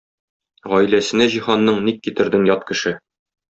[0.71, 2.99] Гаиләсенә җиһанның ник китердең ят кеше?!